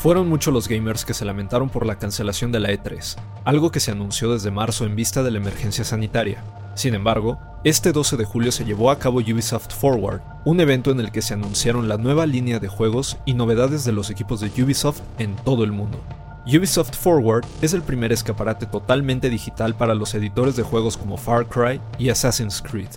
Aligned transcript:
Fueron 0.00 0.30
muchos 0.30 0.54
los 0.54 0.66
gamers 0.66 1.04
que 1.04 1.12
se 1.12 1.26
lamentaron 1.26 1.68
por 1.68 1.84
la 1.84 1.98
cancelación 1.98 2.50
de 2.52 2.58
la 2.58 2.70
E3, 2.70 3.18
algo 3.44 3.70
que 3.70 3.80
se 3.80 3.90
anunció 3.90 4.32
desde 4.32 4.50
marzo 4.50 4.86
en 4.86 4.96
vista 4.96 5.22
de 5.22 5.30
la 5.30 5.36
emergencia 5.36 5.84
sanitaria. 5.84 6.42
Sin 6.74 6.94
embargo, 6.94 7.38
este 7.64 7.92
12 7.92 8.16
de 8.16 8.24
julio 8.24 8.50
se 8.50 8.64
llevó 8.64 8.90
a 8.90 8.98
cabo 8.98 9.18
Ubisoft 9.18 9.74
Forward, 9.74 10.22
un 10.46 10.58
evento 10.60 10.90
en 10.90 11.00
el 11.00 11.12
que 11.12 11.20
se 11.20 11.34
anunciaron 11.34 11.86
la 11.86 11.98
nueva 11.98 12.24
línea 12.24 12.58
de 12.58 12.68
juegos 12.68 13.18
y 13.26 13.34
novedades 13.34 13.84
de 13.84 13.92
los 13.92 14.08
equipos 14.08 14.40
de 14.40 14.50
Ubisoft 14.62 15.02
en 15.18 15.36
todo 15.36 15.64
el 15.64 15.72
mundo. 15.72 16.02
Ubisoft 16.46 16.96
Forward 16.96 17.44
es 17.60 17.74
el 17.74 17.82
primer 17.82 18.10
escaparate 18.10 18.64
totalmente 18.64 19.28
digital 19.28 19.76
para 19.76 19.94
los 19.94 20.14
editores 20.14 20.56
de 20.56 20.62
juegos 20.62 20.96
como 20.96 21.18
Far 21.18 21.46
Cry 21.46 21.78
y 21.98 22.08
Assassin's 22.08 22.62
Creed. 22.62 22.88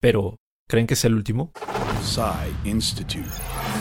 Pero, 0.00 0.36
¿creen 0.66 0.86
que 0.86 0.94
es 0.94 1.04
el 1.04 1.12
último? 1.12 1.52
Institute. 2.64 3.28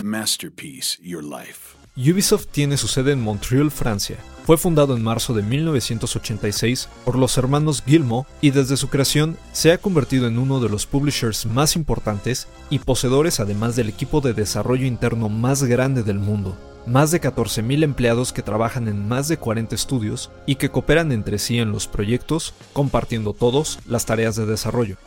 Masterpiece 0.04 0.98
Your 1.02 1.24
Life. 1.24 1.85
Ubisoft 1.98 2.48
tiene 2.52 2.76
su 2.76 2.90
sede 2.90 3.14
en 3.14 3.22
Montreal, 3.22 3.72
Francia. 3.72 4.18
Fue 4.46 4.58
fundado 4.58 4.98
en 4.98 5.02
marzo 5.02 5.34
de 5.34 5.42
1986 5.42 6.90
por 7.06 7.18
los 7.18 7.38
hermanos 7.38 7.82
Guillemot 7.86 8.28
y 8.42 8.52
desde 8.52 8.76
su 8.76 8.90
creación 8.90 9.38
se 9.54 9.72
ha 9.72 9.78
convertido 9.78 10.28
en 10.28 10.38
uno 10.38 10.60
de 10.60 10.68
los 10.68 10.86
publishers 10.86 11.46
más 11.46 11.78
importantes 11.78 12.50
y 12.70 12.80
poseedores 12.80 13.40
además 13.40 13.78
del 13.78 13.88
equipo 13.88 14.20
de 14.20 14.34
desarrollo 14.34 14.86
interno 14.86 15.30
más 15.30 15.64
grande 15.64 16.04
del 16.04 16.20
mundo. 16.20 16.58
Más 16.86 17.12
de 17.12 17.22
14.000 17.22 17.84
empleados 17.84 18.34
que 18.34 18.44
trabajan 18.44 18.90
en 18.90 19.08
más 19.08 19.30
de 19.30 19.38
40 19.38 19.74
estudios 19.74 20.32
y 20.46 20.56
que 20.56 20.70
cooperan 20.70 21.14
entre 21.14 21.40
sí 21.40 21.60
en 21.60 21.72
los 21.72 21.88
proyectos, 21.88 22.54
compartiendo 22.74 23.32
todos 23.32 23.80
las 23.88 24.06
tareas 24.06 24.36
de 24.36 24.46
desarrollo. 24.46 24.98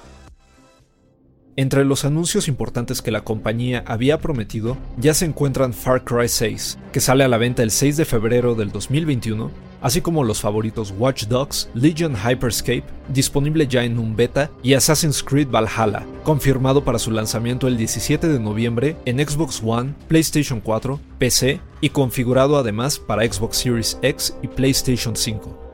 Entre 1.58 1.84
los 1.84 2.04
anuncios 2.04 2.46
importantes 2.46 3.02
que 3.02 3.10
la 3.10 3.22
compañía 3.22 3.82
había 3.84 4.18
prometido 4.18 4.76
ya 4.96 5.12
se 5.12 5.24
encuentran 5.24 5.74
Far 5.74 6.04
Cry 6.04 6.28
6, 6.28 6.78
que 6.92 7.00
sale 7.00 7.24
a 7.24 7.28
la 7.28 7.36
venta 7.36 7.64
el 7.64 7.72
6 7.72 7.96
de 7.96 8.04
febrero 8.04 8.54
del 8.54 8.70
2021, 8.70 9.50
así 9.80 10.00
como 10.00 10.22
los 10.22 10.40
favoritos 10.40 10.94
Watch 10.96 11.24
Dogs, 11.24 11.68
Legion 11.74 12.14
Hyperscape, 12.14 12.84
disponible 13.08 13.66
ya 13.66 13.82
en 13.82 13.98
un 13.98 14.14
beta, 14.14 14.52
y 14.62 14.74
Assassin's 14.74 15.20
Creed 15.20 15.48
Valhalla, 15.48 16.06
confirmado 16.22 16.84
para 16.84 17.00
su 17.00 17.10
lanzamiento 17.10 17.66
el 17.66 17.76
17 17.76 18.28
de 18.28 18.38
noviembre 18.38 18.96
en 19.04 19.18
Xbox 19.18 19.60
One, 19.60 19.94
PlayStation 20.06 20.60
4, 20.60 21.00
PC 21.18 21.60
y 21.80 21.88
configurado 21.88 22.56
además 22.56 23.00
para 23.00 23.26
Xbox 23.26 23.56
Series 23.56 23.98
X 24.02 24.32
y 24.42 24.46
PlayStation 24.46 25.16
5. 25.16 25.67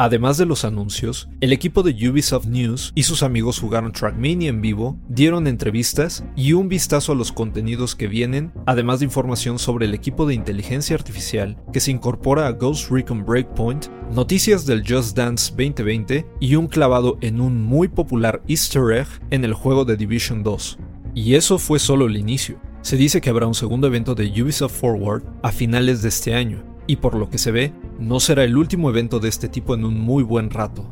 Además 0.00 0.38
de 0.38 0.46
los 0.46 0.64
anuncios, 0.64 1.28
el 1.40 1.52
equipo 1.52 1.82
de 1.82 1.90
Ubisoft 2.08 2.46
News 2.46 2.92
y 2.94 3.02
sus 3.02 3.24
amigos 3.24 3.58
jugaron 3.58 3.90
Trackmania 3.90 4.48
en 4.48 4.60
vivo, 4.60 4.96
dieron 5.08 5.48
entrevistas 5.48 6.24
y 6.36 6.52
un 6.52 6.68
vistazo 6.68 7.10
a 7.10 7.14
los 7.16 7.32
contenidos 7.32 7.96
que 7.96 8.06
vienen, 8.06 8.52
además 8.64 9.00
de 9.00 9.06
información 9.06 9.58
sobre 9.58 9.86
el 9.86 9.94
equipo 9.94 10.24
de 10.24 10.34
inteligencia 10.34 10.94
artificial 10.94 11.56
que 11.72 11.80
se 11.80 11.90
incorpora 11.90 12.46
a 12.46 12.52
Ghost 12.52 12.92
Recon 12.92 13.24
Breakpoint, 13.26 13.86
noticias 14.12 14.66
del 14.66 14.84
Just 14.88 15.16
Dance 15.16 15.50
2020 15.50 16.24
y 16.38 16.54
un 16.54 16.68
clavado 16.68 17.18
en 17.20 17.40
un 17.40 17.60
muy 17.60 17.88
popular 17.88 18.40
easter 18.46 18.92
egg 18.92 19.08
en 19.30 19.44
el 19.44 19.52
juego 19.52 19.84
de 19.84 19.96
Division 19.96 20.44
2. 20.44 20.78
Y 21.16 21.34
eso 21.34 21.58
fue 21.58 21.80
solo 21.80 22.06
el 22.06 22.16
inicio. 22.16 22.60
Se 22.82 22.96
dice 22.96 23.20
que 23.20 23.30
habrá 23.30 23.48
un 23.48 23.54
segundo 23.54 23.88
evento 23.88 24.14
de 24.14 24.30
Ubisoft 24.40 24.78
Forward 24.78 25.24
a 25.42 25.50
finales 25.50 26.02
de 26.02 26.08
este 26.10 26.36
año, 26.36 26.62
y 26.86 26.96
por 26.96 27.14
lo 27.14 27.28
que 27.28 27.38
se 27.38 27.50
ve, 27.50 27.72
no 27.98 28.20
será 28.20 28.44
el 28.44 28.56
último 28.56 28.90
evento 28.90 29.20
de 29.20 29.28
este 29.28 29.48
tipo 29.48 29.74
en 29.74 29.84
un 29.84 29.98
muy 29.98 30.22
buen 30.22 30.50
rato. 30.50 30.86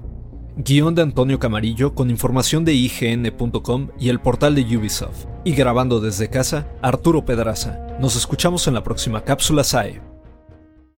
Guión 0.57 0.95
de 0.95 1.03
Antonio 1.03 1.39
Camarillo 1.39 1.95
con 1.95 2.11
información 2.11 2.65
de 2.65 2.73
IGN.com 2.73 3.89
y 4.01 4.09
el 4.09 4.21
portal 4.21 4.55
de 4.55 4.77
Ubisoft. 4.77 5.27
Y 5.45 5.53
grabando 5.53 6.01
desde 6.01 6.31
casa, 6.31 6.67
Arturo 6.81 7.25
Pedraza. 7.25 7.79
Nos 8.01 8.17
escuchamos 8.17 8.67
en 8.67 8.75
la 8.75 8.83
próxima 8.83 9.23
cápsula 9.23 9.65
SAE. 9.65 10.16